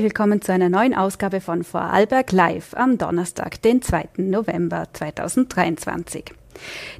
[0.00, 4.10] Willkommen zu einer neuen Ausgabe von Vorarlberg Live am Donnerstag, den 2.
[4.18, 6.26] November 2023.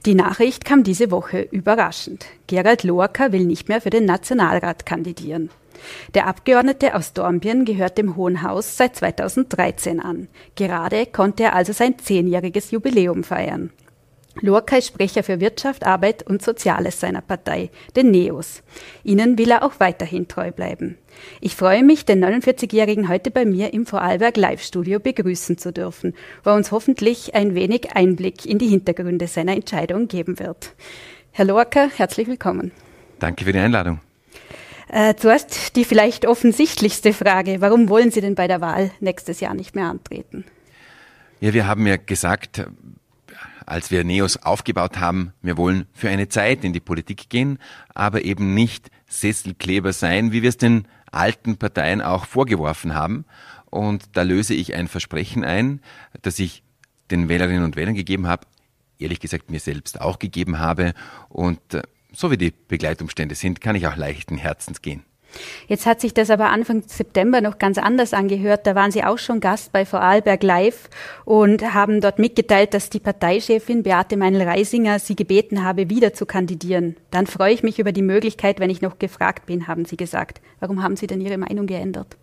[0.04, 2.26] Die Nachricht kam diese Woche überraschend.
[2.48, 5.48] Gerald Loacker will nicht mehr für den Nationalrat kandidieren.
[6.14, 10.26] Der Abgeordnete aus Dornbirn gehört dem Hohen Haus seit 2013 an.
[10.56, 13.70] Gerade konnte er also sein zehnjähriges Jubiläum feiern.
[14.40, 18.62] Lorca ist Sprecher für Wirtschaft, Arbeit und Soziales seiner Partei, den NEOS.
[19.02, 20.96] Ihnen will er auch weiterhin treu bleiben.
[21.40, 26.50] Ich freue mich, den 49-Jährigen heute bei mir im Vorarlberg Live-Studio begrüßen zu dürfen, wo
[26.50, 30.74] er uns hoffentlich ein wenig Einblick in die Hintergründe seiner Entscheidung geben wird.
[31.32, 32.70] Herr Lorca, herzlich willkommen.
[33.18, 34.00] Danke für die Einladung.
[34.88, 37.60] Äh, zuerst die vielleicht offensichtlichste Frage.
[37.60, 40.44] Warum wollen Sie denn bei der Wahl nächstes Jahr nicht mehr antreten?
[41.40, 42.66] Ja, wir haben ja gesagt,
[43.68, 47.58] als wir NEOS aufgebaut haben, wir wollen für eine Zeit in die Politik gehen,
[47.94, 53.24] aber eben nicht Sesselkleber sein, wie wir es den alten Parteien auch vorgeworfen haben.
[53.66, 55.80] Und da löse ich ein Versprechen ein,
[56.22, 56.62] das ich
[57.10, 58.46] den Wählerinnen und Wählern gegeben habe,
[58.98, 60.94] ehrlich gesagt mir selbst auch gegeben habe.
[61.28, 61.82] Und äh,
[62.12, 65.04] so wie die Begleitumstände sind, kann ich auch leichten Herzens gehen.
[65.66, 68.66] Jetzt hat sich das aber Anfang September noch ganz anders angehört.
[68.66, 70.88] Da waren Sie auch schon Gast bei Vorarlberg Live
[71.24, 76.96] und haben dort mitgeteilt, dass die Parteichefin Beate Meinl-Reisinger Sie gebeten habe, wieder zu kandidieren.
[77.10, 80.40] Dann freue ich mich über die Möglichkeit, wenn ich noch gefragt bin, haben Sie gesagt.
[80.60, 82.16] Warum haben Sie denn Ihre Meinung geändert?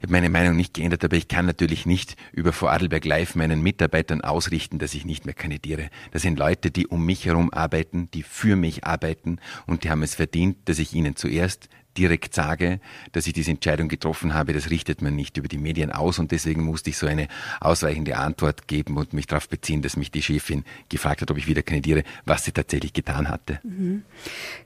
[0.00, 3.60] Ich habe meine Meinung nicht geändert, aber ich kann natürlich nicht über Vorarlberg Live meinen
[3.60, 5.90] Mitarbeitern ausrichten, dass ich nicht mehr kandidiere.
[6.10, 10.02] Das sind Leute, die um mich herum arbeiten, die für mich arbeiten und die haben
[10.02, 12.80] es verdient, dass ich ihnen zuerst direkt sage,
[13.12, 16.30] dass ich diese Entscheidung getroffen habe, das richtet man nicht über die Medien aus und
[16.32, 17.28] deswegen musste ich so eine
[17.60, 21.46] ausweichende Antwort geben und mich darauf beziehen, dass mich die Chefin gefragt hat, ob ich
[21.46, 23.60] wieder kandidiere, was sie tatsächlich getan hatte.
[23.62, 24.02] Mhm.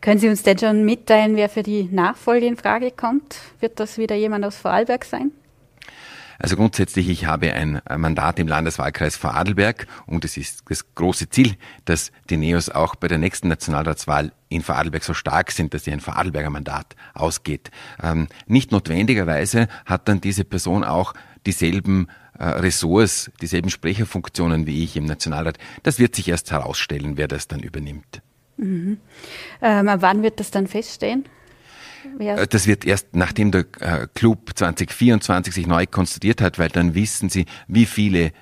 [0.00, 3.36] Können Sie uns denn schon mitteilen, wer für die Nachfolge in Frage kommt?
[3.60, 5.32] Wird das wieder jemand aus Vorarlberg sein?
[6.38, 11.56] Also grundsätzlich, ich habe ein Mandat im Landeswahlkreis Vorarlberg und es ist das große Ziel,
[11.84, 15.92] dass die NEOS auch bei der nächsten Nationalratswahl in Vorarlberg so stark sind, dass sie
[15.92, 17.70] ein Vorarlberger Mandat ausgeht.
[18.02, 21.14] Ähm, nicht notwendigerweise hat dann diese Person auch
[21.46, 22.08] dieselben
[22.38, 25.58] äh, Ressorts, dieselben Sprecherfunktionen wie ich im Nationalrat.
[25.82, 28.22] Das wird sich erst herausstellen, wer das dann übernimmt.
[28.56, 28.98] Mhm.
[29.60, 31.24] Ähm, wann wird das dann feststehen?
[32.16, 32.38] Wer?
[32.38, 36.94] Äh, das wird erst nachdem der äh, Club 2024 sich neu konstituiert hat, weil dann
[36.94, 38.32] wissen sie, wie viele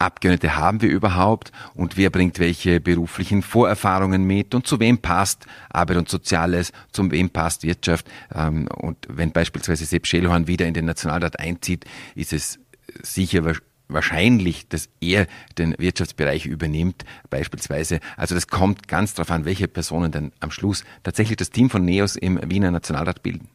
[0.00, 5.46] Abgeordnete haben wir überhaupt und wer bringt welche beruflichen Vorerfahrungen mit und zu wem passt
[5.68, 8.10] Arbeit und Soziales, zu wem passt Wirtschaft.
[8.34, 11.84] Ähm, und wenn beispielsweise Sepp Schellhorn wieder in den Nationalrat einzieht,
[12.14, 12.58] ist es
[13.02, 13.44] sicher
[13.92, 15.26] wahrscheinlich, dass er
[15.58, 18.00] den Wirtschaftsbereich übernimmt, beispielsweise.
[18.16, 21.84] Also das kommt ganz darauf an, welche Personen dann am Schluss tatsächlich das Team von
[21.84, 23.48] NEOS im Wiener Nationalrat bilden.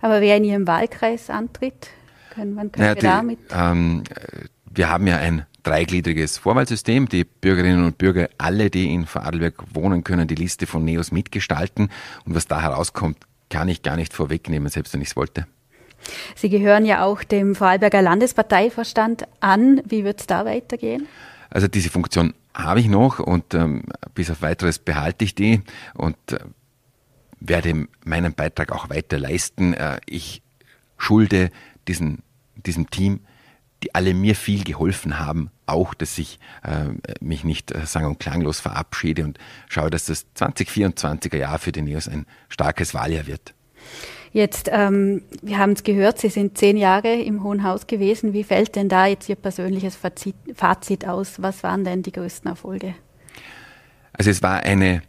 [0.00, 1.88] Aber wer in Ihrem Wahlkreis antritt,
[2.30, 3.38] können, wann können naja, wir damit?
[3.52, 4.02] Ähm,
[4.70, 7.08] wir haben ja ein dreigliedriges Vorwahlsystem.
[7.08, 11.90] Die Bürgerinnen und Bürger, alle, die in Vorarlberg wohnen, können die Liste von NEOS mitgestalten.
[12.24, 13.18] Und was da herauskommt,
[13.50, 15.46] kann ich gar nicht vorwegnehmen, selbst wenn ich es wollte.
[16.34, 19.80] Sie gehören ja auch dem Vorarlberger Landesparteivorstand an.
[19.84, 21.06] Wie wird es da weitergehen?
[21.50, 23.84] Also diese Funktion habe ich noch und ähm,
[24.14, 25.62] bis auf weiteres behalte ich die
[25.94, 26.38] und äh,
[27.40, 29.74] werde meinen Beitrag auch weiter leisten.
[29.74, 30.42] Äh, ich
[30.98, 31.50] schulde
[31.88, 32.22] diesen,
[32.54, 33.20] diesem Team,
[33.82, 36.86] die alle mir viel geholfen haben, auch, dass ich äh,
[37.20, 39.38] mich nicht äh, sang- und klanglos verabschiede und
[39.68, 43.54] schaue, dass das 2024er Jahr für den NEOS ein starkes Wahljahr wird.
[44.32, 48.32] Jetzt, ähm, wir haben es gehört, Sie sind zehn Jahre im Hohen Haus gewesen.
[48.32, 51.40] Wie fällt denn da jetzt Ihr persönliches Fazit, Fazit aus?
[51.42, 52.94] Was waren denn die größten Erfolge?
[54.12, 55.02] Also es war eine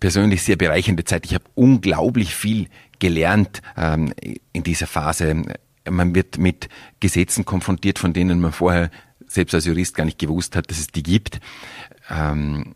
[0.00, 1.26] persönlich sehr bereichernde Zeit.
[1.26, 4.12] Ich habe unglaublich viel gelernt ähm,
[4.52, 5.42] in dieser Phase.
[5.88, 6.68] Man wird mit
[7.00, 8.90] Gesetzen konfrontiert, von denen man vorher
[9.26, 11.40] selbst als Jurist gar nicht gewusst hat, dass es die gibt.
[12.10, 12.74] Ähm,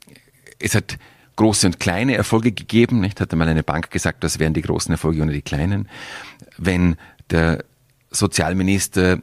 [0.58, 0.98] es hat
[1.36, 3.00] große und kleine Erfolge gegeben.
[3.00, 3.20] Nicht?
[3.20, 5.88] Hat einmal eine Bank gesagt, das wären die großen Erfolge ohne die kleinen.
[6.58, 6.96] Wenn
[7.30, 7.64] der
[8.10, 9.20] Sozialminister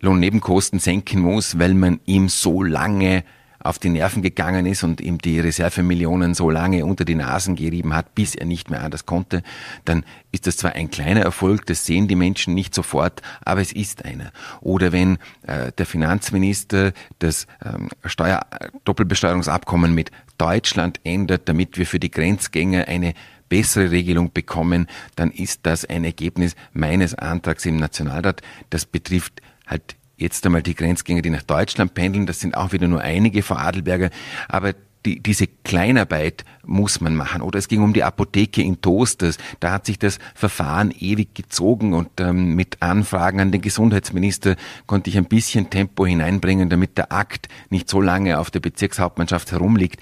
[0.00, 3.24] Lohnnebenkosten senken muss, weil man ihm so lange
[3.64, 7.94] auf die Nerven gegangen ist und ihm die Reservemillionen so lange unter die Nasen gerieben
[7.94, 9.42] hat, bis er nicht mehr anders konnte,
[9.84, 13.72] dann ist das zwar ein kleiner Erfolg, das sehen die Menschen nicht sofort, aber es
[13.72, 14.32] ist einer.
[14.60, 18.40] Oder wenn äh, der Finanzminister das ähm, Steuer
[18.84, 23.14] Doppelbesteuerungsabkommen mit Deutschland ändert, damit wir für die Grenzgänger eine
[23.48, 28.40] bessere Regelung bekommen, dann ist das ein Ergebnis meines Antrags im Nationalrat.
[28.70, 32.26] Das betrifft halt jetzt einmal die Grenzgänger, die nach Deutschland pendeln.
[32.26, 34.10] Das sind auch wieder nur einige Vorarlberger.
[34.48, 34.74] Aber
[35.04, 37.42] die, diese Kleinarbeit muss man machen.
[37.42, 39.36] Oder es ging um die Apotheke in Toasters.
[39.60, 45.10] Da hat sich das Verfahren ewig gezogen und ähm, mit Anfragen an den Gesundheitsminister konnte
[45.10, 50.00] ich ein bisschen Tempo hineinbringen, damit der Akt nicht so lange auf der Bezirkshauptmannschaft herumliegt.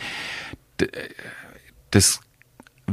[1.91, 2.21] Das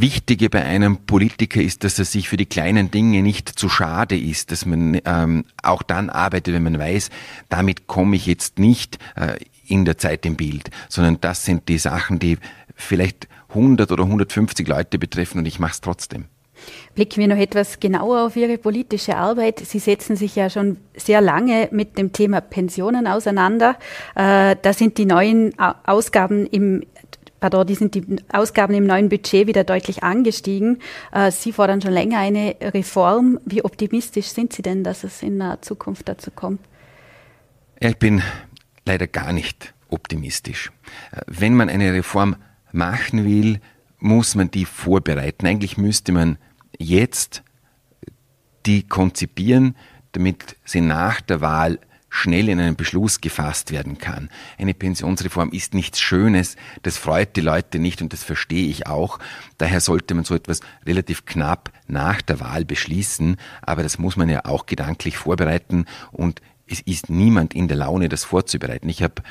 [0.01, 4.17] Wichtige bei einem Politiker ist, dass er sich für die kleinen Dinge nicht zu schade
[4.17, 7.09] ist, dass man ähm, auch dann arbeitet, wenn man weiß,
[7.49, 11.77] damit komme ich jetzt nicht äh, in der Zeit im Bild, sondern das sind die
[11.77, 12.37] Sachen, die
[12.75, 16.25] vielleicht 100 oder 150 Leute betreffen und ich mache es trotzdem.
[16.95, 19.59] Blicken wir noch etwas genauer auf Ihre politische Arbeit.
[19.59, 23.77] Sie setzen sich ja schon sehr lange mit dem Thema Pensionen auseinander.
[24.15, 25.53] Äh, da sind die neuen
[25.85, 26.83] Ausgaben im
[27.39, 30.79] Pardon, die sind die Ausgaben im neuen Budget wieder deutlich angestiegen.
[31.11, 33.39] Äh, Sie fordern schon länger eine Reform.
[33.45, 36.59] Wie optimistisch sind Sie denn, dass es in naher Zukunft dazu kommt?
[37.79, 38.23] ich bin
[38.85, 40.71] leider gar nicht optimistisch.
[41.11, 42.35] Äh, wenn man eine Reform
[42.71, 43.59] machen will,
[43.99, 45.47] muss man die vorbereiten.
[45.47, 46.37] Eigentlich müsste man
[46.77, 47.43] jetzt
[48.65, 49.75] die konzipieren,
[50.11, 51.79] damit sie nach der Wahl
[52.17, 54.29] schnell in einen Beschluss gefasst werden kann.
[54.57, 59.19] Eine Pensionsreform ist nichts Schönes, das freut die Leute nicht und das verstehe ich auch.
[59.57, 64.29] Daher sollte man so etwas relativ knapp nach der Wahl beschließen, aber das muss man
[64.29, 68.89] ja auch gedanklich vorbereiten und es ist niemand in der Laune, das vorzubereiten.
[68.89, 69.21] Ich habe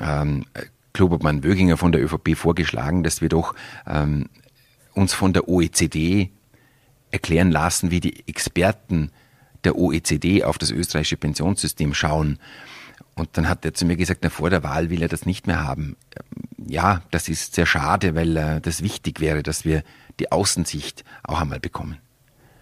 [0.00, 0.46] ähm,
[0.92, 3.54] Klobobmann Wöginger von der ÖVP vorgeschlagen, dass wir doch
[3.86, 4.28] ähm,
[4.94, 6.30] uns von der OECD
[7.10, 9.10] erklären lassen, wie die Experten
[9.64, 12.38] der OECD auf das österreichische Pensionssystem schauen.
[13.14, 15.46] Und dann hat er zu mir gesagt, na, vor der Wahl will er das nicht
[15.46, 15.96] mehr haben.
[16.66, 19.82] Ja, das ist sehr schade, weil äh, das wichtig wäre, dass wir
[20.20, 21.98] die Außensicht auch einmal bekommen.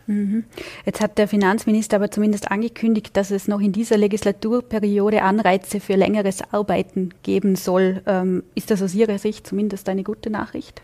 [0.08, 0.44] Mhm.
[0.86, 5.96] Jetzt hat der Finanzminister aber zumindest angekündigt, dass es noch in dieser Legislaturperiode Anreize für
[5.96, 8.02] längeres Arbeiten geben soll.
[8.06, 10.80] Ähm, ist das aus Ihrer Sicht zumindest eine gute Nachricht?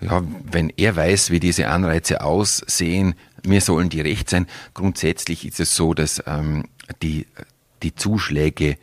[0.00, 3.14] Ja, wenn er weiß, wie diese Anreize aussehen,
[3.46, 4.46] mir sollen die recht sein.
[4.74, 6.64] Grundsätzlich ist es so, dass ähm,
[7.02, 7.26] die,
[7.82, 8.76] die Zuschläge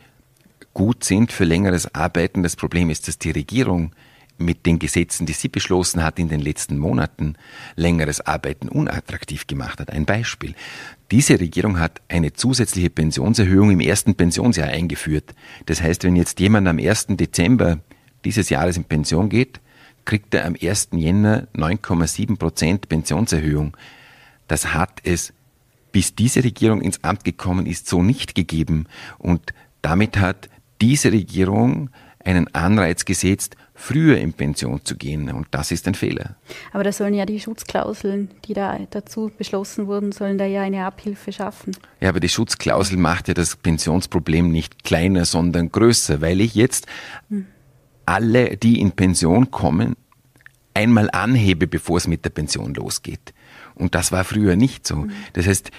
[0.74, 2.42] gut sind für längeres Arbeiten.
[2.42, 3.92] Das Problem ist, dass die Regierung
[4.38, 7.36] mit den Gesetzen, die sie beschlossen hat in den letzten Monaten,
[7.74, 9.90] längeres Arbeiten unattraktiv gemacht hat.
[9.90, 10.54] Ein Beispiel.
[11.10, 15.34] Diese Regierung hat eine zusätzliche Pensionserhöhung im ersten Pensionsjahr eingeführt.
[15.66, 17.06] Das heißt, wenn jetzt jemand am 1.
[17.10, 17.78] Dezember
[18.24, 19.60] dieses Jahres in Pension geht,
[20.04, 20.90] kriegt er am 1.
[20.92, 23.76] Jänner 9,7 Prozent Pensionserhöhung.
[24.48, 25.32] Das hat es,
[25.92, 28.86] bis diese Regierung ins Amt gekommen ist, so nicht gegeben.
[29.18, 30.48] Und damit hat
[30.80, 31.90] diese Regierung
[32.26, 35.30] einen Anreiz gesetzt, früher in Pension zu gehen.
[35.30, 36.36] Und das ist ein Fehler.
[36.72, 40.84] Aber da sollen ja die Schutzklauseln, die da dazu beschlossen wurden, sollen da ja eine
[40.84, 41.76] Abhilfe schaffen.
[42.00, 46.86] Ja, aber die Schutzklausel macht ja das Pensionsproblem nicht kleiner, sondern größer, weil ich jetzt
[47.28, 47.46] hm.
[48.06, 49.94] alle, die in Pension kommen,
[50.74, 53.32] einmal anhebe, bevor es mit der Pension losgeht.
[53.76, 54.96] Und das war früher nicht so.
[54.96, 55.12] Mhm.
[55.34, 55.70] Das heißt,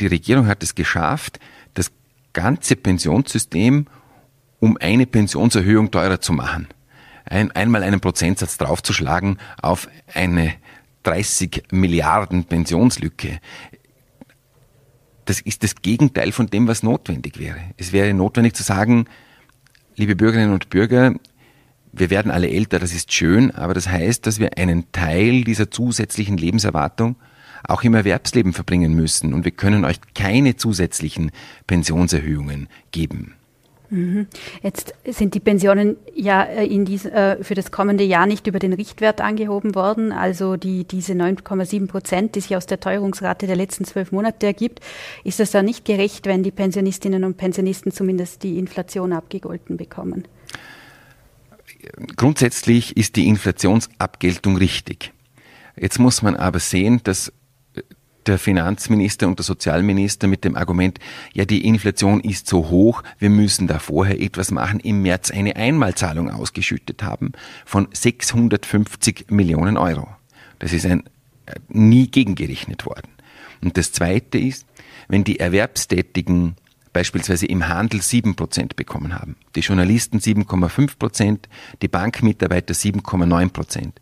[0.00, 1.38] die Regierung hat es geschafft,
[1.74, 1.90] das
[2.32, 3.86] ganze Pensionssystem
[4.58, 6.68] um eine Pensionserhöhung teurer zu machen.
[7.24, 10.54] Ein, einmal einen Prozentsatz draufzuschlagen auf eine
[11.02, 13.40] 30 Milliarden Pensionslücke.
[15.24, 17.58] Das ist das Gegenteil von dem, was notwendig wäre.
[17.76, 19.06] Es wäre notwendig zu sagen,
[19.96, 21.14] liebe Bürgerinnen und Bürger,
[21.92, 25.70] wir werden alle älter, das ist schön, aber das heißt, dass wir einen Teil dieser
[25.70, 27.16] zusätzlichen Lebenserwartung
[27.64, 31.30] auch im Erwerbsleben verbringen müssen und wir können euch keine zusätzlichen
[31.66, 33.34] Pensionserhöhungen geben.
[33.92, 34.26] Mhm.
[34.62, 38.58] Jetzt sind die Pensionen ja äh, in dies, äh, für das kommende Jahr nicht über
[38.58, 43.54] den Richtwert angehoben worden, also die, diese 9,7 Prozent, die sich aus der Teuerungsrate der
[43.54, 44.80] letzten zwölf Monate ergibt.
[45.24, 50.26] Ist das da nicht gerecht, wenn die Pensionistinnen und Pensionisten zumindest die Inflation abgegolten bekommen?
[52.16, 55.12] Grundsätzlich ist die Inflationsabgeltung richtig.
[55.76, 57.30] Jetzt muss man aber sehen, dass
[58.26, 60.98] der Finanzminister und der Sozialminister mit dem Argument,
[61.32, 65.56] ja, die Inflation ist so hoch, wir müssen da vorher etwas machen, im März eine
[65.56, 67.32] Einmalzahlung ausgeschüttet haben
[67.64, 70.08] von 650 Millionen Euro.
[70.58, 71.04] Das ist ein,
[71.46, 73.10] äh, nie gegengerechnet worden.
[73.62, 74.66] Und das Zweite ist,
[75.08, 76.56] wenn die Erwerbstätigen
[76.92, 81.38] beispielsweise im Handel 7% bekommen haben, die Journalisten 7,5%,
[81.80, 83.92] die Bankmitarbeiter 7,9%,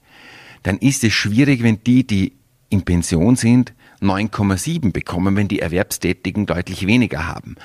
[0.63, 2.33] dann ist es schwierig, wenn die, die
[2.69, 7.57] in Pension sind, 9,7 bekommen, wenn die Erwerbstätigen deutlich weniger haben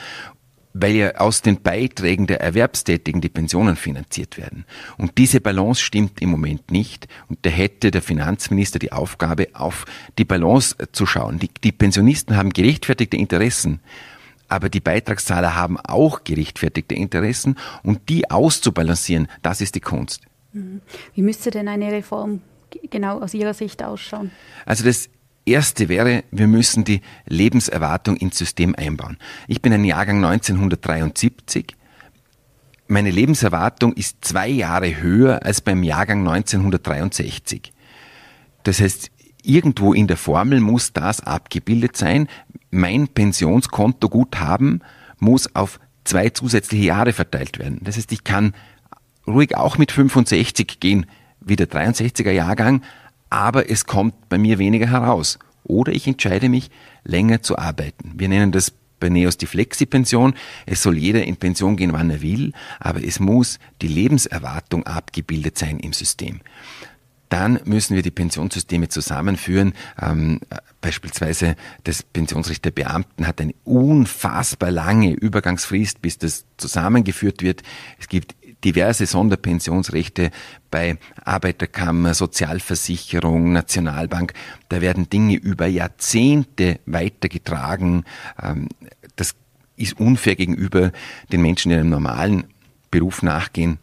[0.77, 4.65] weil ja aus den Beiträgen der Erwerbstätigen die Pensionen finanziert werden.
[4.97, 7.07] Und diese Balance stimmt im Moment nicht.
[7.29, 9.85] Und da hätte der Finanzminister die Aufgabe, auf
[10.17, 11.39] die Balance zu schauen.
[11.39, 13.79] Die, die Pensionisten haben gerechtfertigte Interessen,
[14.49, 20.23] aber die Beitragszahler haben auch gerechtfertigte Interessen und die auszubalancieren, das ist die Kunst.
[20.51, 20.81] Mhm.
[21.13, 22.41] Wie müsste denn eine Reform
[22.89, 24.31] genau aus Ihrer Sicht ausschauen?
[24.65, 25.09] Also das
[25.45, 29.17] Erste wäre, wir müssen die Lebenserwartung ins System einbauen.
[29.47, 31.75] Ich bin ein Jahrgang 1973.
[32.87, 37.73] Meine Lebenserwartung ist zwei Jahre höher als beim Jahrgang 1963.
[38.63, 39.11] Das heißt,
[39.43, 42.27] irgendwo in der Formel muss das abgebildet sein.
[42.71, 44.83] Mein Pensionskontoguthaben
[45.19, 47.79] muss auf zwei zusätzliche Jahre verteilt werden.
[47.83, 48.53] Das heißt, ich kann
[49.27, 51.05] ruhig auch mit 65 gehen,
[51.39, 52.81] wie der 63er Jahrgang,
[53.35, 55.39] aber es kommt bei mir weniger heraus.
[55.65, 56.71] Oder ich entscheide mich,
[57.03, 58.13] länger zu arbeiten.
[58.15, 60.35] Wir nennen das bei Neos die Flexi-Pension.
[60.65, 65.57] Es soll jeder in Pension gehen, wann er will, aber es muss die Lebenserwartung abgebildet
[65.57, 66.39] sein im System.
[67.27, 69.73] Dann müssen wir die Pensionssysteme zusammenführen.
[70.01, 70.39] Ähm,
[70.79, 77.63] beispielsweise das Pensionsrecht der Beamten hat eine unfassbar lange Übergangsfrist, bis das zusammengeführt wird.
[77.99, 78.33] Es gibt
[78.65, 80.31] diverse Sonderpensionsrechte
[80.71, 84.33] bei Arbeiterkammer, Sozialversicherung, Nationalbank.
[84.67, 88.03] Da werden Dinge über Jahrzehnte weitergetragen.
[88.41, 88.67] Ähm,
[89.15, 89.35] das
[89.77, 90.91] ist unfair gegenüber
[91.31, 92.45] den Menschen, die einem normalen
[92.91, 93.79] Beruf nachgehen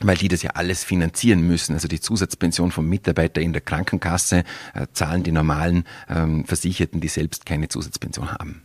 [0.00, 1.74] weil die das ja alles finanzieren müssen.
[1.74, 4.42] Also die Zusatzpension vom Mitarbeiter in der Krankenkasse
[4.74, 8.62] äh, zahlen die normalen ähm, Versicherten, die selbst keine Zusatzpension haben.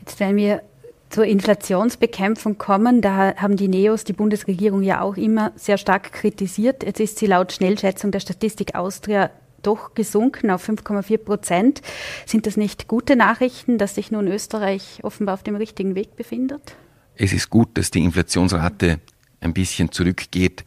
[0.00, 0.62] Jetzt werden wir
[1.10, 3.00] zur Inflationsbekämpfung kommen.
[3.00, 6.82] Da haben die Neos die Bundesregierung ja auch immer sehr stark kritisiert.
[6.82, 9.30] Jetzt ist sie laut Schnellschätzung der Statistik Austria
[9.62, 11.82] doch gesunken auf 5,4 Prozent.
[12.24, 16.76] Sind das nicht gute Nachrichten, dass sich nun Österreich offenbar auf dem richtigen Weg befindet?
[17.16, 19.00] Es ist gut, dass die Inflationsrate
[19.40, 20.64] ein bisschen zurückgeht,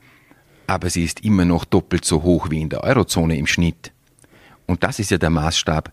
[0.67, 3.91] aber sie ist immer noch doppelt so hoch wie in der Eurozone im Schnitt.
[4.65, 5.91] Und das ist ja der Maßstab.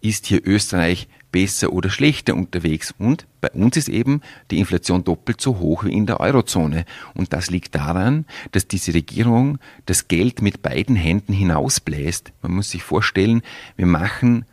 [0.00, 2.94] Ist hier Österreich besser oder schlechter unterwegs.
[2.98, 6.84] Und bei uns ist eben die Inflation doppelt so hoch wie in der Eurozone.
[7.14, 12.32] Und das liegt daran, dass diese Regierung das Geld mit beiden Händen hinausbläst.
[12.42, 13.42] Man muss sich vorstellen,
[13.76, 14.44] wir machen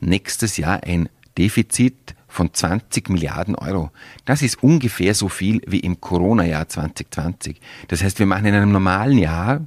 [0.00, 3.90] nächstes Jahr ein Defizit von 20 Milliarden Euro.
[4.24, 7.60] Das ist ungefähr so viel wie im Corona-Jahr 2020.
[7.88, 9.66] Das heißt, wir machen in einem normalen Jahr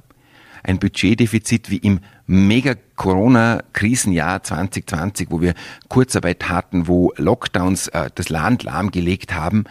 [0.62, 5.54] ein Budgetdefizit wie im Mega-Corona-Krisenjahr 2020, wo wir
[5.88, 9.64] Kurzarbeit hatten, wo Lockdowns äh, das Land lahmgelegt haben.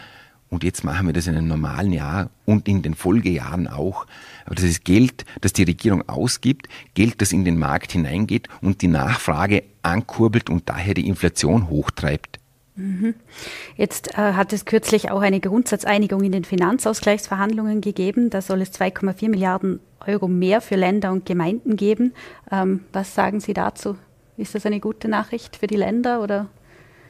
[0.50, 4.06] Und jetzt machen wir das in einem normalen Jahr und in den Folgejahren auch.
[4.44, 8.82] Aber das ist Geld, das die Regierung ausgibt, Geld, das in den Markt hineingeht und
[8.82, 12.40] die Nachfrage ankurbelt und daher die Inflation hochtreibt.
[12.78, 13.14] Mhm.
[13.76, 18.30] Jetzt äh, hat es kürzlich auch eine Grundsatzeinigung in den Finanzausgleichsverhandlungen gegeben.
[18.30, 22.14] Da soll es 2,4 Milliarden Euro mehr für Länder und Gemeinden geben.
[22.52, 23.96] Ähm, was sagen Sie dazu?
[24.36, 26.46] Ist das eine gute Nachricht für die Länder oder?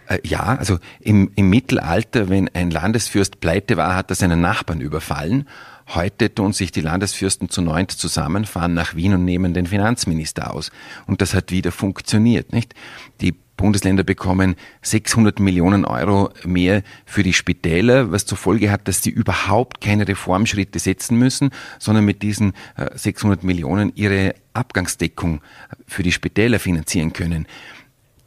[0.06, 4.80] Äh, ja, also im, im Mittelalter, wenn ein Landesfürst pleite war, hat er seinen Nachbarn
[4.80, 5.46] überfallen.
[5.94, 10.54] Heute tun sich die Landesfürsten zu neunt zusammen, fahren nach Wien und nehmen den Finanzminister
[10.54, 10.70] aus.
[11.06, 12.74] Und das hat wieder funktioniert, nicht?
[13.20, 19.02] Die Bundesländer bekommen 600 Millionen Euro mehr für die Spitäler, was zur Folge hat, dass
[19.02, 22.54] sie überhaupt keine Reformschritte setzen müssen, sondern mit diesen
[22.94, 25.42] 600 äh, Millionen ihre Abgangsdeckung
[25.86, 27.46] für die Spitäler finanzieren können.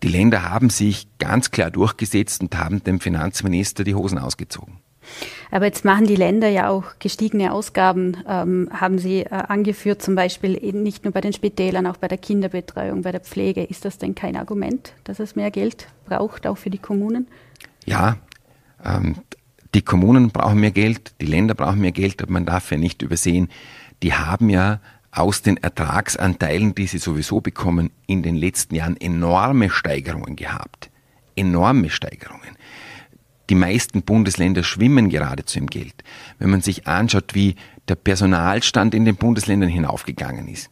[0.03, 4.79] Die Länder haben sich ganz klar durchgesetzt und haben dem Finanzminister die Hosen ausgezogen.
[5.51, 10.15] Aber jetzt machen die Länder ja auch gestiegene Ausgaben, ähm, haben Sie äh, angeführt, zum
[10.15, 13.63] Beispiel nicht nur bei den Spitälern, auch bei der Kinderbetreuung, bei der Pflege.
[13.63, 17.27] Ist das denn kein Argument, dass es mehr Geld braucht, auch für die Kommunen?
[17.85, 18.17] Ja,
[18.83, 19.15] ähm,
[19.73, 23.01] die Kommunen brauchen mehr Geld, die Länder brauchen mehr Geld, aber man darf ja nicht
[23.01, 23.49] übersehen,
[24.03, 24.79] die haben ja
[25.11, 30.89] aus den Ertragsanteilen, die sie sowieso bekommen, in den letzten Jahren enorme Steigerungen gehabt.
[31.35, 32.57] Enorme Steigerungen.
[33.49, 36.03] Die meisten Bundesländer schwimmen geradezu im Geld.
[36.39, 37.55] Wenn man sich anschaut, wie
[37.87, 40.69] der Personalstand in den Bundesländern hinaufgegangen ist,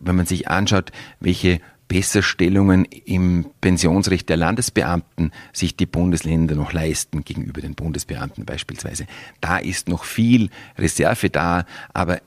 [0.00, 7.24] wenn man sich anschaut, welche Besserstellungen im Pensionsrecht der Landesbeamten sich die Bundesländer noch leisten
[7.24, 9.06] gegenüber den Bundesbeamten beispielsweise.
[9.40, 12.20] Da ist noch viel Reserve da, aber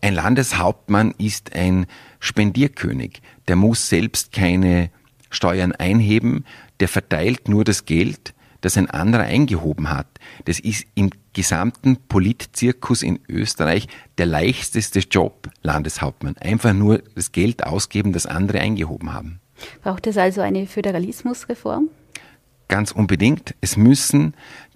[0.00, 1.86] ein Landeshauptmann ist ein
[2.20, 3.20] Spendierkönig.
[3.48, 4.90] Der muss selbst keine
[5.28, 6.44] Steuern einheben,
[6.80, 10.06] der verteilt nur das Geld, das ein anderer eingehoben hat.
[10.44, 13.88] Das ist im gesamten Politzirkus in Österreich
[14.18, 16.36] der leichteste Job, Landeshauptmann.
[16.38, 19.40] Einfach nur das Geld ausgeben, das andere eingehoben haben.
[19.82, 21.88] Braucht es also eine Föderalismusreform?
[22.68, 23.54] Ganz unbedingt.
[23.60, 24.34] Es müssen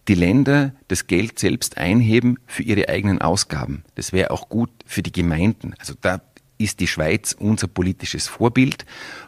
[0.08, 3.84] die Länder das Geld selbst einheben für ihre eigenen Ausgaben.
[3.94, 5.74] Das wäre auch gut für die Gemeinden.
[5.78, 6.20] Also da
[6.58, 8.84] ist die Schweiz unser politisches Vorbild,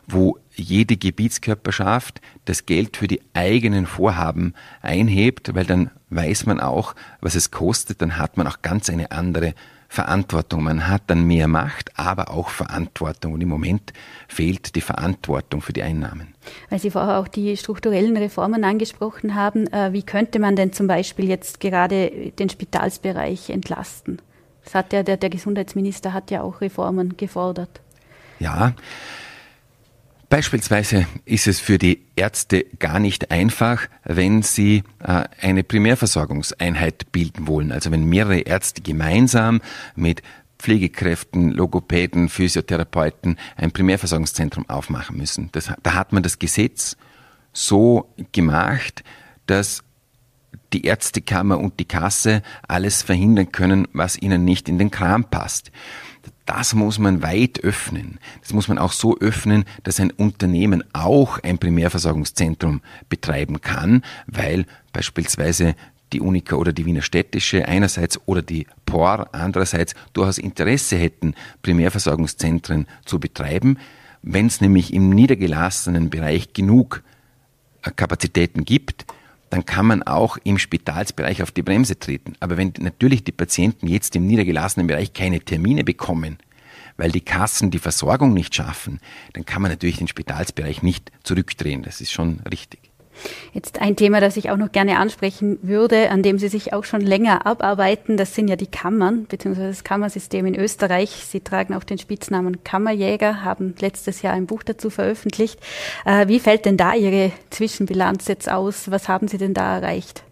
[0.07, 6.95] wo jede Gebietskörperschaft das Geld für die eigenen Vorhaben einhebt, weil dann weiß man auch,
[7.21, 9.55] was es kostet, dann hat man auch ganz eine andere
[9.89, 10.65] Verantwortung.
[10.65, 13.35] Man hat dann mehr Macht, aber auch Verantwortung.
[13.35, 13.93] Und im Moment
[14.29, 16.35] fehlt die Verantwortung für die Einnahmen.
[16.71, 20.87] Weil Sie vorher auch die strukturellen Reformen angesprochen haben, äh, wie könnte man denn zum
[20.87, 24.21] Beispiel jetzt gerade den Spitalsbereich entlasten?
[24.67, 27.81] Das hat ja, der, der Gesundheitsminister hat ja auch Reformen gefordert.
[28.39, 28.75] Ja,
[30.29, 37.47] Beispielsweise ist es für die Ärzte gar nicht einfach, wenn sie äh, eine Primärversorgungseinheit bilden
[37.47, 37.71] wollen.
[37.71, 39.61] Also wenn mehrere Ärzte gemeinsam
[39.95, 40.23] mit
[40.59, 45.51] Pflegekräften, Logopäden, Physiotherapeuten ein Primärversorgungszentrum aufmachen müssen.
[45.53, 46.97] Das, da hat man das Gesetz
[47.53, 49.05] so gemacht,
[49.47, 49.85] dass
[50.73, 55.71] die Ärztekammer und die Kasse alles verhindern können, was ihnen nicht in den Kram passt
[56.47, 58.19] das muss man weit öffnen.
[58.41, 64.65] Das muss man auch so öffnen, dass ein Unternehmen auch ein Primärversorgungszentrum betreiben kann, weil
[64.93, 65.75] beispielsweise
[66.13, 72.87] die Unica oder die Wiener Städtische einerseits oder die POR andererseits durchaus Interesse hätten, Primärversorgungszentren
[73.05, 73.79] zu betreiben.
[74.23, 77.03] Wenn es nämlich im niedergelassenen Bereich genug
[77.83, 79.05] äh, Kapazitäten gibt,
[79.51, 82.35] dann kann man auch im Spitalsbereich auf die Bremse treten.
[82.41, 86.39] Aber wenn natürlich die Patienten jetzt im niedergelassenen Bereich keine Termine bekommen,
[86.97, 89.01] weil die Kassen die Versorgung nicht schaffen,
[89.35, 91.83] dann kann man natürlich den Spitalsbereich nicht zurückdrehen.
[91.83, 92.81] Das ist schon richtig.
[93.53, 96.85] Jetzt ein Thema, das ich auch noch gerne ansprechen würde, an dem Sie sich auch
[96.85, 101.11] schon länger abarbeiten, das sind ja die Kammern, beziehungsweise das Kammersystem in Österreich.
[101.11, 105.59] Sie tragen auch den Spitznamen Kammerjäger, haben letztes Jahr ein Buch dazu veröffentlicht.
[106.05, 108.91] Äh, wie fällt denn da Ihre Zwischenbilanz jetzt aus?
[108.91, 110.23] Was haben Sie denn da erreicht?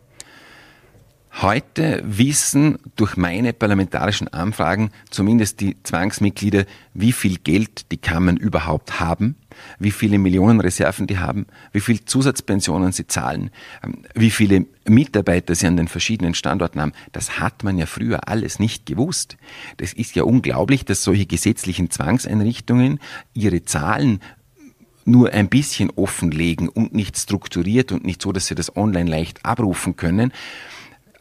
[1.43, 6.65] Heute wissen durch meine parlamentarischen Anfragen zumindest die Zwangsmitglieder,
[6.95, 9.35] wie viel Geld die Kammern überhaupt haben,
[9.81, 13.51] wie viele Millionen Reserven die haben, wie viel Zusatzpensionen sie zahlen,
[13.83, 16.93] ähm, wie viele Mitarbeiter sie an den verschiedenen Standorten haben.
[17.11, 19.37] Das hat man ja früher alles nicht gewusst.
[19.79, 23.01] Das ist ja unglaublich, dass solche gesetzlichen Zwangseinrichtungen
[23.33, 24.21] ihre Zahlen
[25.05, 29.45] nur ein bisschen offenlegen und nicht strukturiert und nicht so, dass sie das online leicht
[29.45, 30.33] abrufen können.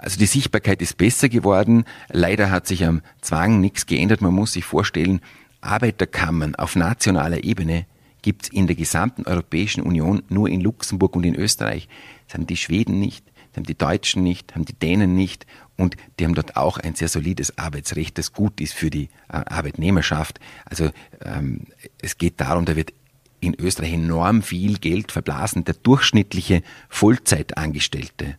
[0.04, 1.86] Also die Sichtbarkeit ist besser geworden.
[2.10, 4.20] Leider hat sich am Zwang nichts geändert.
[4.20, 5.22] Man muss sich vorstellen,
[5.62, 7.86] Arbeiterkammern auf nationaler Ebene
[8.22, 11.88] gibt es in der gesamten Europäischen Union nur in Luxemburg und in Österreich.
[12.28, 15.46] Das haben die Schweden nicht, das haben die Deutschen nicht, haben die Dänen nicht
[15.78, 19.38] und die haben dort auch ein sehr solides Arbeitsrecht, das gut ist für die äh,
[19.46, 20.42] Arbeitnehmerschaft.
[20.66, 20.90] Also
[21.24, 21.68] ähm,
[22.02, 22.94] es geht darum, da wird
[23.40, 25.64] in Österreich enorm viel Geld verblasen.
[25.64, 28.36] Der durchschnittliche Vollzeitangestellte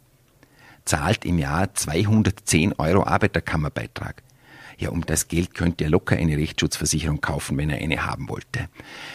[0.85, 4.23] zahlt im Jahr 210 Euro Arbeiterkammerbeitrag.
[4.79, 8.68] Ja, um das Geld könnte er locker eine Rechtsschutzversicherung kaufen, wenn er eine haben wollte.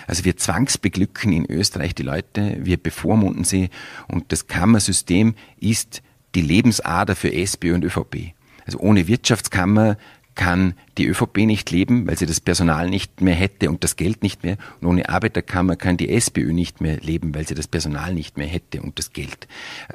[0.07, 3.69] Also wir zwangsbeglücken in Österreich die Leute, wir bevormunden sie
[4.07, 6.01] und das Kammersystem ist
[6.35, 8.33] die Lebensader für SPÖ und ÖVP.
[8.65, 9.97] Also ohne Wirtschaftskammer
[10.39, 14.23] kann die ÖVP nicht leben, weil sie das Personal nicht mehr hätte und das Geld
[14.23, 14.55] nicht mehr.
[14.79, 18.47] Und ohne Arbeiterkammer kann die SPÖ nicht mehr leben, weil sie das Personal nicht mehr
[18.47, 19.49] hätte und das Geld.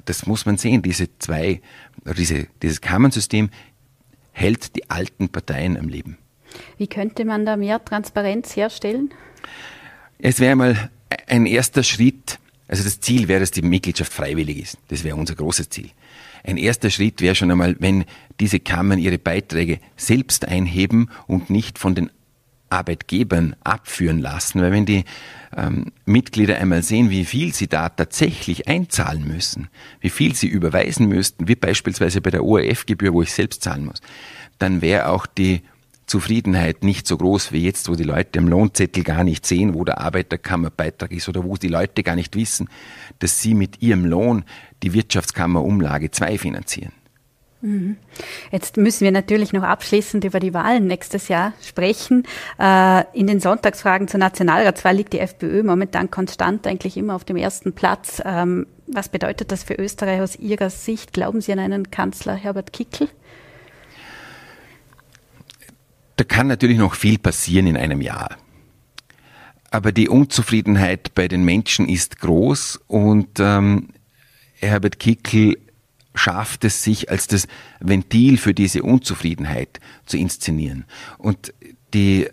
[0.05, 0.83] Das muss man sehen.
[0.83, 1.63] Diese zwei,
[2.19, 3.49] diese, dieses Kammernsystem
[4.33, 6.19] hält die alten Parteien am Leben.
[6.77, 9.15] Wie könnte man da mehr Transparenz herstellen?
[10.19, 10.91] Es wäre mal
[11.27, 12.39] ein erster Schritt.
[12.67, 14.79] Also das Ziel wäre, dass die Mitgliedschaft freiwillig ist.
[14.89, 15.91] Das wäre unser großes Ziel.
[16.43, 18.05] Ein erster Schritt wäre schon einmal, wenn
[18.41, 22.11] diese Kammern ihre Beiträge selbst einheben und nicht von den
[22.71, 24.61] Arbeitgebern abführen lassen.
[24.61, 25.05] Weil wenn die
[25.57, 29.69] ähm, Mitglieder einmal sehen, wie viel sie da tatsächlich einzahlen müssen,
[30.01, 34.01] wie viel sie überweisen müssten, wie beispielsweise bei der ORF-Gebühr, wo ich selbst zahlen muss,
[34.59, 35.63] dann wäre auch die
[36.07, 39.85] Zufriedenheit nicht so groß wie jetzt, wo die Leute im Lohnzettel gar nicht sehen, wo
[39.85, 42.69] der Arbeiterkammerbeitrag ist oder wo die Leute gar nicht wissen,
[43.19, 44.45] dass sie mit ihrem Lohn
[44.83, 46.93] die Wirtschaftskammerumlage 2 finanzieren.
[47.65, 47.97] Mhm.
[48.53, 52.25] Jetzt müssen wir natürlich noch abschließend über die Wahlen nächstes Jahr sprechen.
[52.61, 57.37] Äh, in den Sonntagsfragen zur Nationalratswahl liegt die FPÖ momentan konstant eigentlich immer auf dem
[57.37, 58.21] ersten Platz.
[58.23, 61.15] Ähm, was bedeutet das für Österreich aus Ihrer Sicht?
[61.15, 63.09] Glauben Sie an einen Kanzler Herbert Kickl?
[66.17, 68.37] Da kann natürlich noch viel passieren in einem Jahr.
[69.71, 73.89] Aber die Unzufriedenheit bei den Menschen ist groß und ähm,
[74.55, 75.59] Herbert Kickl
[76.15, 77.49] schafft es sich als das
[77.81, 80.85] Ventil für diese Unzufriedenheit zu inszenieren.
[81.19, 81.53] Und
[81.93, 82.29] die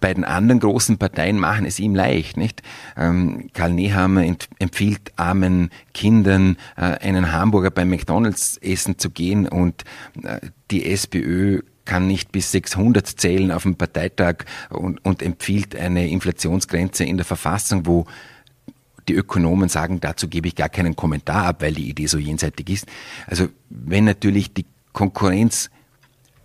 [0.00, 2.62] beiden anderen großen Parteien machen es ihm leicht, nicht?
[2.96, 4.24] Ähm, Karl Nehammer
[4.58, 9.84] empfiehlt armen Kindern, äh, einen Hamburger beim McDonalds essen zu gehen und
[10.22, 10.40] äh,
[10.70, 17.04] die SPÖ kann nicht bis 600 zählen auf dem Parteitag und, und empfiehlt eine Inflationsgrenze
[17.04, 18.06] in der Verfassung, wo
[19.08, 22.68] die Ökonomen sagen, dazu gebe ich gar keinen Kommentar ab, weil die Idee so jenseitig
[22.68, 22.86] ist.
[23.26, 25.70] Also wenn natürlich die Konkurrenz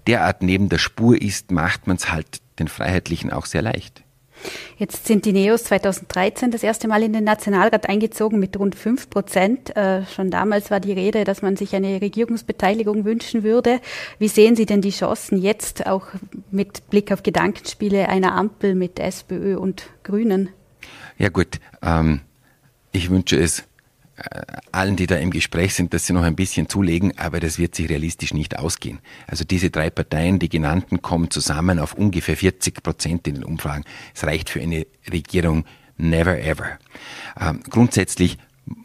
[0.07, 4.02] derart neben der Spur ist, macht man es halt den Freiheitlichen auch sehr leicht.
[4.77, 9.09] Jetzt sind die Neos 2013 das erste Mal in den Nationalrat eingezogen mit rund 5
[9.09, 9.75] Prozent.
[9.75, 13.79] Äh, schon damals war die Rede, dass man sich eine Regierungsbeteiligung wünschen würde.
[14.19, 16.07] Wie sehen Sie denn die Chancen jetzt auch
[16.51, 20.49] mit Blick auf Gedankenspiele einer Ampel mit SPÖ und Grünen?
[21.17, 22.21] Ja gut, ähm,
[22.91, 23.63] ich wünsche es
[24.71, 27.75] allen, die da im Gespräch sind, dass sie noch ein bisschen zulegen, aber das wird
[27.75, 28.99] sich realistisch nicht ausgehen.
[29.27, 33.83] Also diese drei Parteien, die genannten, kommen zusammen auf ungefähr 40 Prozent in den Umfragen.
[34.13, 35.65] Es reicht für eine Regierung
[35.97, 36.77] never ever.
[37.39, 38.37] Ähm, grundsätzlich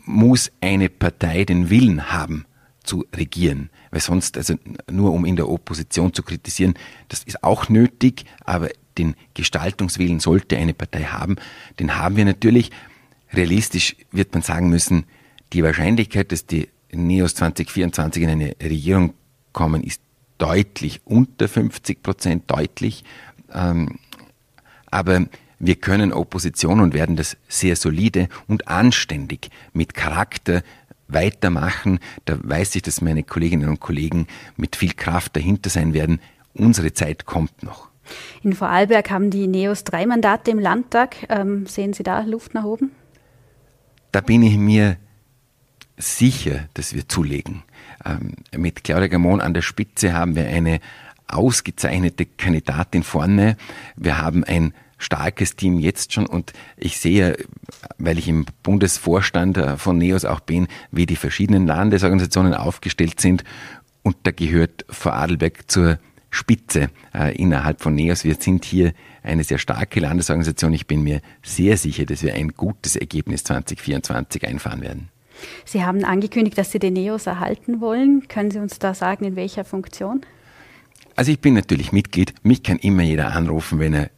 [0.05, 2.47] muss eine Partei den Willen haben,
[2.83, 3.69] zu regieren.
[3.91, 4.55] Weil sonst, also
[4.91, 6.75] nur um in der Opposition zu kritisieren,
[7.09, 11.37] das ist auch nötig, aber den Gestaltungswillen sollte eine Partei haben.
[11.79, 12.71] Den haben wir natürlich.
[13.31, 15.05] Realistisch wird man sagen müssen,
[15.53, 19.15] die Wahrscheinlichkeit, dass die Neos 2024 in eine Regierung
[19.53, 20.01] kommen, ist
[20.39, 23.05] deutlich unter 50 Prozent, deutlich.
[23.53, 23.99] Ähm,
[24.91, 25.27] aber
[25.59, 30.63] wir können Opposition und werden das sehr solide und anständig mit Charakter
[31.09, 31.99] weitermachen.
[32.27, 36.21] Da weiß ich, dass meine Kolleginnen und Kollegen mit viel Kraft dahinter sein werden.
[36.55, 37.89] Unsere Zeit kommt noch.
[38.43, 41.17] In Vorarlberg haben die Neos drei Mandate im Landtag.
[41.29, 42.93] Ähm, sehen Sie da Luft nach oben?
[44.13, 44.97] Da bin ich mir
[45.99, 47.63] sicher, dass wir zulegen.
[48.05, 50.81] Ähm, mit Claudia Gamon an der Spitze haben wir eine
[51.27, 53.57] ausgezeichnete Kandidatin vorne.
[53.97, 57.37] Wir haben ein starkes Team jetzt schon und ich sehe,
[57.99, 63.45] weil ich im Bundesvorstand äh, von NEOS auch bin, wie die verschiedenen Landesorganisationen aufgestellt sind
[64.03, 65.99] und da gehört Vorarlberg zur
[66.31, 68.25] Spitze äh, innerhalb von NEOS.
[68.25, 70.75] Wir sind hier eine sehr starke Landesorganisation.
[70.75, 75.09] Ich bin mir sehr sicher, dass wir ein gutes Ergebnis 2024 einfahren werden.
[75.65, 78.29] Sie haben angekündigt, dass Sie den NEOS erhalten wollen.
[78.29, 80.23] Können Sie uns da sagen, in welcher Funktion?
[81.17, 82.35] Also ich bin natürlich Mitglied.
[82.43, 84.11] Mich kann immer jeder anrufen, wenn er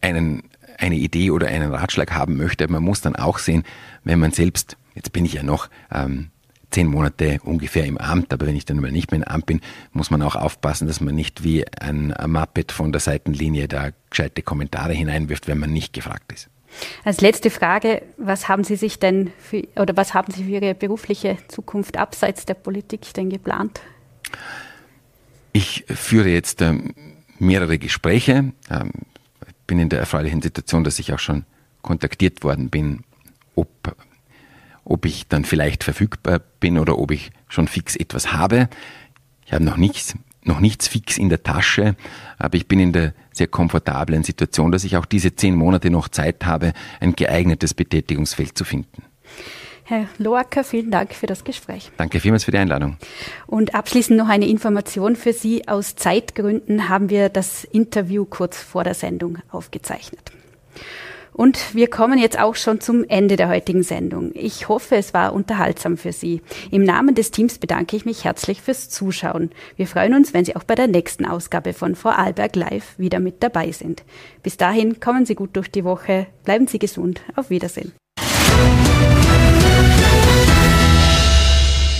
[0.00, 0.44] einen,
[0.78, 2.68] eine Idee oder einen Ratschlag haben möchte.
[2.68, 3.64] Man muss dann auch sehen,
[4.04, 6.30] wenn man selbst, jetzt bin ich ja noch ähm,
[6.70, 9.60] zehn Monate ungefähr im Amt, aber wenn ich dann mal nicht mehr im Amt bin,
[9.92, 14.42] muss man auch aufpassen, dass man nicht wie ein Muppet von der Seitenlinie da gescheite
[14.42, 16.48] Kommentare hineinwirft, wenn man nicht gefragt ist.
[17.04, 20.74] Als letzte Frage, was haben Sie sich denn für, oder was haben Sie für Ihre
[20.74, 23.80] berufliche Zukunft abseits der Politik denn geplant?
[25.52, 26.94] Ich führe jetzt ähm,
[27.38, 28.52] mehrere Gespräche.
[28.70, 28.92] Ähm,
[29.66, 31.44] bin in der erfreulichen Situation, dass ich auch schon
[31.82, 33.04] kontaktiert worden bin,
[33.54, 33.96] ob,
[34.84, 38.68] ob ich dann vielleicht verfügbar bin oder ob ich schon fix etwas habe.
[39.44, 40.14] Ich habe noch nichts
[40.46, 41.96] noch nichts fix in der Tasche,
[42.38, 46.08] aber ich bin in der sehr komfortablen Situation, dass ich auch diese zehn Monate noch
[46.08, 49.02] Zeit habe, ein geeignetes Betätigungsfeld zu finden.
[49.88, 51.92] Herr Loacker, vielen Dank für das Gespräch.
[51.96, 52.96] Danke vielmals für die Einladung.
[53.46, 55.68] Und abschließend noch eine Information für Sie.
[55.68, 60.32] Aus Zeitgründen haben wir das Interview kurz vor der Sendung aufgezeichnet.
[61.36, 64.30] Und wir kommen jetzt auch schon zum Ende der heutigen Sendung.
[64.32, 66.40] Ich hoffe, es war unterhaltsam für Sie.
[66.70, 69.50] Im Namen des Teams bedanke ich mich herzlich fürs Zuschauen.
[69.76, 73.42] Wir freuen uns, wenn Sie auch bei der nächsten Ausgabe von Vorarlberg Live wieder mit
[73.42, 74.02] dabei sind.
[74.42, 77.92] Bis dahin kommen Sie gut durch die Woche, bleiben Sie gesund, auf Wiedersehen.